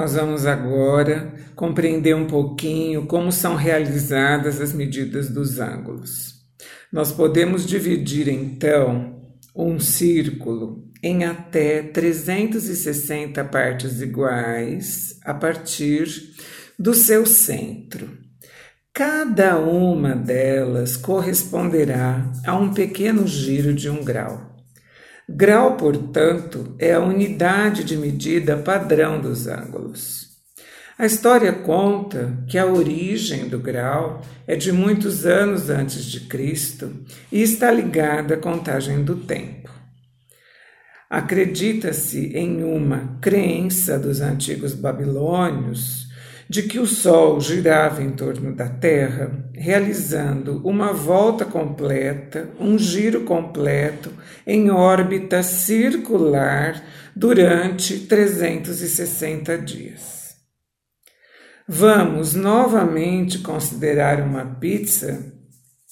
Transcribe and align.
Nós 0.00 0.14
vamos 0.14 0.46
agora 0.46 1.30
compreender 1.54 2.16
um 2.16 2.26
pouquinho 2.26 3.04
como 3.04 3.30
são 3.30 3.54
realizadas 3.54 4.58
as 4.58 4.72
medidas 4.72 5.28
dos 5.28 5.60
ângulos. 5.60 6.36
Nós 6.90 7.12
podemos 7.12 7.66
dividir 7.66 8.26
então 8.26 9.30
um 9.54 9.78
círculo 9.78 10.90
em 11.02 11.24
até 11.24 11.82
360 11.82 13.44
partes 13.44 14.00
iguais 14.00 15.20
a 15.22 15.34
partir 15.34 16.32
do 16.78 16.94
seu 16.94 17.26
centro. 17.26 18.08
Cada 18.94 19.58
uma 19.58 20.16
delas 20.16 20.96
corresponderá 20.96 22.32
a 22.46 22.56
um 22.56 22.72
pequeno 22.72 23.26
giro 23.26 23.74
de 23.74 23.90
um 23.90 24.02
grau. 24.02 24.49
Grau, 25.32 25.76
portanto, 25.76 26.74
é 26.76 26.92
a 26.92 26.98
unidade 26.98 27.84
de 27.84 27.96
medida 27.96 28.56
padrão 28.56 29.20
dos 29.20 29.46
ângulos. 29.46 30.28
A 30.98 31.06
história 31.06 31.52
conta 31.52 32.36
que 32.48 32.58
a 32.58 32.66
origem 32.66 33.48
do 33.48 33.56
grau 33.60 34.22
é 34.44 34.56
de 34.56 34.72
muitos 34.72 35.24
anos 35.24 35.70
antes 35.70 36.04
de 36.04 36.22
Cristo 36.22 36.92
e 37.30 37.40
está 37.42 37.70
ligada 37.70 38.34
à 38.34 38.36
contagem 38.36 39.04
do 39.04 39.16
tempo. 39.16 39.70
Acredita-se 41.08 42.36
em 42.36 42.64
uma 42.64 43.16
crença 43.20 44.00
dos 44.00 44.20
antigos 44.20 44.74
babilônios 44.74 46.09
de 46.50 46.64
que 46.64 46.80
o 46.80 46.86
Sol 46.86 47.40
girava 47.40 48.02
em 48.02 48.10
torno 48.10 48.52
da 48.52 48.68
Terra, 48.68 49.30
realizando 49.54 50.60
uma 50.66 50.92
volta 50.92 51.44
completa, 51.44 52.50
um 52.58 52.76
giro 52.76 53.20
completo 53.20 54.10
em 54.44 54.68
órbita 54.68 55.44
circular 55.44 56.82
durante 57.14 58.00
360 58.00 59.58
dias. 59.58 60.34
Vamos 61.68 62.34
novamente 62.34 63.38
considerar 63.38 64.20
uma 64.20 64.44
pizza 64.44 65.32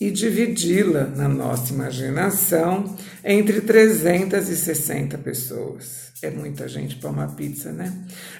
e 0.00 0.10
dividi-la 0.10 1.04
na 1.04 1.28
nossa 1.28 1.72
imaginação 1.72 2.96
entre 3.24 3.62
360 3.62 5.16
pessoas. 5.18 6.12
É 6.22 6.30
muita 6.30 6.68
gente 6.68 6.96
para 6.96 7.10
uma 7.10 7.28
pizza, 7.28 7.72
né? 7.72 7.92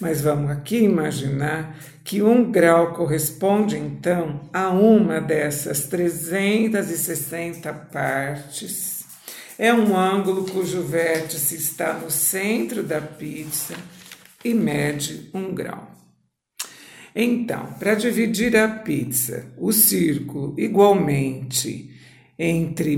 Mas 0.00 0.20
vamos 0.20 0.50
aqui 0.50 0.78
imaginar 0.78 1.78
que 2.04 2.22
um 2.22 2.50
grau 2.50 2.94
corresponde 2.94 3.76
então 3.76 4.40
a 4.52 4.70
uma 4.70 5.20
dessas 5.20 5.86
360 5.86 7.72
partes. 7.72 9.04
É 9.58 9.72
um 9.72 9.96
ângulo 9.96 10.44
cujo 10.46 10.82
vértice 10.82 11.54
está 11.54 11.94
no 11.94 12.10
centro 12.10 12.82
da 12.82 13.00
pizza 13.00 13.74
e 14.44 14.52
mede 14.54 15.30
um 15.32 15.54
grau. 15.54 16.01
Então, 17.14 17.74
para 17.78 17.94
dividir 17.94 18.56
a 18.56 18.68
pizza, 18.68 19.46
o 19.58 19.72
círculo 19.72 20.54
igualmente 20.58 21.90
entre 22.38 22.96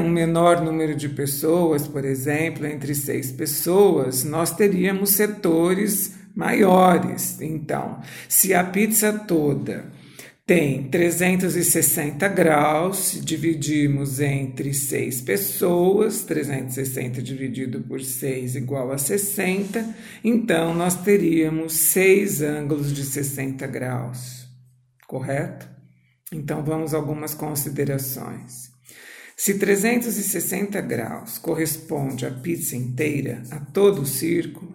um 0.00 0.08
menor 0.08 0.60
número 0.60 0.94
de 0.94 1.08
pessoas, 1.08 1.88
por 1.88 2.04
exemplo, 2.04 2.66
entre 2.66 2.94
seis 2.94 3.32
pessoas, 3.32 4.24
nós 4.24 4.52
teríamos 4.52 5.10
setores 5.10 6.14
maiores. 6.34 7.40
Então, 7.40 8.00
se 8.28 8.54
a 8.54 8.62
pizza 8.62 9.12
toda 9.12 9.97
tem 10.48 10.84
360 10.84 12.26
graus, 12.28 13.20
dividimos 13.22 14.18
entre 14.18 14.72
seis 14.72 15.20
pessoas, 15.20 16.22
360 16.22 17.20
dividido 17.20 17.82
por 17.82 18.00
6 18.00 18.56
igual 18.56 18.90
a 18.90 18.96
60, 18.96 19.94
então 20.24 20.72
nós 20.72 20.94
teríamos 21.02 21.74
seis 21.74 22.40
ângulos 22.40 22.94
de 22.94 23.04
60 23.04 23.66
graus, 23.66 24.48
correto? 25.06 25.68
Então 26.32 26.64
vamos 26.64 26.94
a 26.94 26.96
algumas 26.96 27.34
considerações. 27.34 28.70
Se 29.36 29.58
360 29.58 30.80
graus 30.80 31.36
corresponde 31.36 32.24
à 32.24 32.30
pizza 32.30 32.74
inteira, 32.74 33.42
a 33.50 33.60
todo 33.60 34.00
o 34.00 34.06
círculo, 34.06 34.74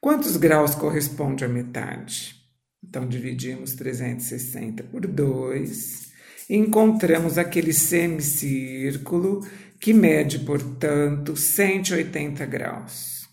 quantos 0.00 0.38
graus 0.38 0.74
corresponde 0.74 1.44
à 1.44 1.48
metade? 1.48 2.37
Então 2.82 3.06
dividimos 3.06 3.74
360 3.74 4.84
por 4.84 5.06
2 5.06 6.12
e 6.48 6.56
encontramos 6.56 7.36
aquele 7.36 7.72
semicírculo 7.72 9.46
que 9.80 9.92
mede, 9.92 10.40
portanto, 10.40 11.36
180 11.36 12.44
graus. 12.46 13.28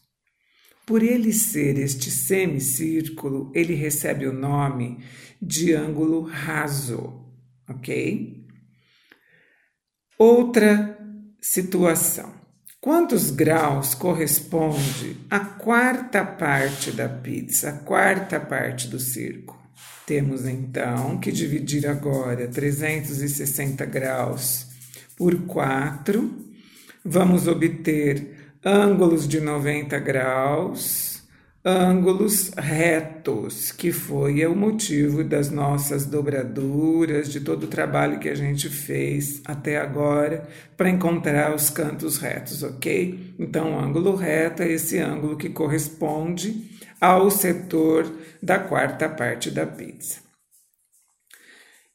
Por 0.86 1.02
ele 1.02 1.34
ser 1.34 1.80
este 1.80 2.12
semicírculo, 2.12 3.52
ele 3.56 3.74
recebe 3.74 4.28
o 4.28 4.34
nome 4.34 5.04
de 5.42 5.74
ângulo 5.74 6.22
raso, 6.22 7.26
ok? 7.68 8.46
Outra 10.18 10.98
situação. 11.42 12.45
Quantos 12.86 13.32
graus 13.32 13.96
corresponde 13.96 15.18
a 15.28 15.40
quarta 15.40 16.24
parte 16.24 16.92
da 16.92 17.10
pizza, 17.10 17.70
a 17.70 17.74
quarta 17.80 18.40
parte 18.40 18.88
do 18.88 19.00
círculo? 19.00 19.58
Temos 20.06 20.46
então 20.46 21.18
que 21.18 21.32
dividir 21.32 21.88
agora 21.88 22.48
360 22.48 23.84
graus 23.86 24.68
por 25.18 25.36
4. 25.48 26.32
Vamos 27.04 27.48
obter 27.48 28.54
ângulos 28.64 29.28
de 29.28 29.42
90 29.42 29.98
graus, 29.98 31.15
ângulos 31.66 32.52
retos, 32.56 33.72
que 33.72 33.92
foi 33.92 34.46
o 34.46 34.56
motivo 34.56 35.24
das 35.24 35.50
nossas 35.50 36.06
dobraduras, 36.06 37.32
de 37.32 37.40
todo 37.40 37.64
o 37.64 37.68
trabalho 37.68 38.20
que 38.20 38.30
a 38.30 38.36
gente 38.36 38.70
fez 38.70 39.42
até 39.44 39.78
agora 39.78 40.48
para 40.78 40.92
encontrar 40.92 41.56
os 41.56 41.72
cantos 41.72 42.20
retos, 42.20 42.62
ok? 42.62 43.34
Então, 43.40 43.80
ângulo 43.80 44.16
reto 44.16 44.62
é 44.62 44.72
esse 44.72 45.00
ângulo 45.00 45.38
que 45.38 45.50
corresponde 45.50 46.70
ao 47.02 47.32
setor 47.32 48.12
da 48.42 48.60
quarta 48.60 49.10
parte 49.10 49.50
da 49.50 49.66
pizza. 49.66 50.25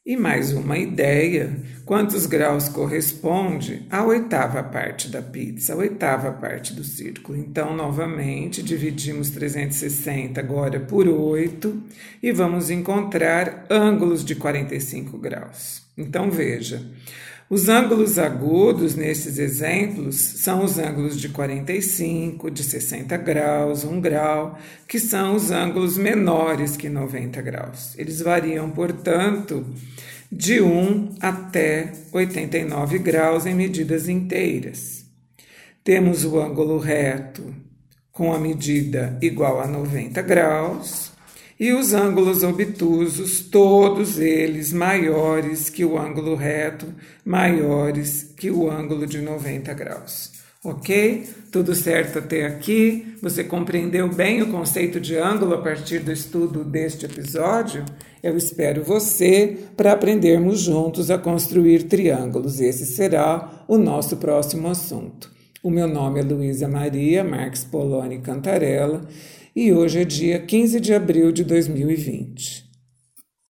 E 0.03 0.17
mais 0.17 0.51
uma 0.51 0.79
ideia: 0.79 1.55
quantos 1.85 2.25
graus 2.25 2.67
corresponde 2.67 3.85
à 3.87 4.03
oitava 4.03 4.63
parte 4.63 5.07
da 5.07 5.21
pizza, 5.21 5.73
a 5.73 5.77
oitava 5.77 6.31
parte 6.31 6.73
do 6.73 6.83
círculo? 6.83 7.37
Então, 7.37 7.75
novamente, 7.75 8.63
dividimos 8.63 9.29
360 9.29 10.39
agora 10.39 10.79
por 10.79 11.07
8 11.07 11.83
e 12.23 12.31
vamos 12.31 12.71
encontrar 12.71 13.67
ângulos 13.69 14.25
de 14.25 14.33
45 14.33 15.19
graus. 15.19 15.83
Então, 15.95 16.31
veja. 16.31 16.83
Os 17.51 17.67
ângulos 17.67 18.17
agudos 18.17 18.95
nesses 18.95 19.37
exemplos 19.37 20.15
são 20.15 20.63
os 20.63 20.79
ângulos 20.79 21.19
de 21.19 21.27
45, 21.27 22.49
de 22.49 22.63
60 22.63 23.17
graus, 23.17 23.83
1 23.83 23.99
grau, 23.99 24.57
que 24.87 24.97
são 24.97 25.35
os 25.35 25.51
ângulos 25.51 25.97
menores 25.97 26.77
que 26.77 26.87
90 26.87 27.41
graus. 27.41 27.93
Eles 27.97 28.21
variam, 28.21 28.69
portanto, 28.69 29.65
de 30.31 30.61
1 30.61 31.15
até 31.19 31.91
89 32.13 32.99
graus 32.99 33.45
em 33.45 33.53
medidas 33.53 34.07
inteiras. 34.07 35.03
Temos 35.83 36.23
o 36.23 36.39
ângulo 36.39 36.77
reto 36.77 37.53
com 38.13 38.33
a 38.33 38.39
medida 38.39 39.17
igual 39.21 39.59
a 39.59 39.67
90 39.67 40.21
graus 40.21 41.11
e 41.61 41.73
os 41.73 41.93
ângulos 41.93 42.41
obtusos, 42.41 43.41
todos 43.41 44.17
eles 44.17 44.73
maiores 44.73 45.69
que 45.69 45.85
o 45.85 45.95
ângulo 45.95 46.33
reto, 46.33 46.87
maiores 47.23 48.33
que 48.35 48.49
o 48.49 48.67
ângulo 48.67 49.05
de 49.05 49.21
90 49.21 49.71
graus. 49.75 50.31
Ok? 50.65 51.23
Tudo 51.51 51.75
certo 51.75 52.17
até 52.17 52.47
aqui? 52.47 53.15
Você 53.21 53.43
compreendeu 53.43 54.09
bem 54.09 54.41
o 54.41 54.49
conceito 54.49 54.99
de 54.99 55.15
ângulo 55.15 55.53
a 55.53 55.61
partir 55.61 55.99
do 55.99 56.11
estudo 56.11 56.63
deste 56.63 57.05
episódio? 57.05 57.85
Eu 58.23 58.35
espero 58.35 58.83
você 58.83 59.55
para 59.77 59.91
aprendermos 59.91 60.61
juntos 60.61 61.11
a 61.11 61.17
construir 61.19 61.83
triângulos. 61.83 62.59
Esse 62.59 62.87
será 62.87 63.63
o 63.67 63.77
nosso 63.77 64.17
próximo 64.17 64.67
assunto. 64.67 65.29
O 65.61 65.69
meu 65.69 65.87
nome 65.87 66.21
é 66.21 66.23
Luísa 66.23 66.67
Maria 66.67 67.23
Marques 67.23 67.63
Poloni 67.63 68.17
Cantarella 68.17 69.07
e 69.55 69.73
hoje 69.73 69.99
é 69.99 70.05
dia 70.05 70.39
15 70.39 70.79
de 70.79 70.93
abril 70.93 71.31
de 71.31 71.43
2020. 71.43 72.60